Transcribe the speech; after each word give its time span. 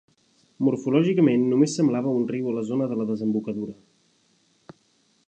Morfològicament 0.67 1.43
només 1.51 1.75
semblava 1.81 2.15
un 2.21 2.25
riu 2.33 2.49
a 2.53 2.55
la 2.57 2.65
zona 2.71 2.87
de 2.95 2.97
la 3.03 3.07
desembocadura. 3.13 3.79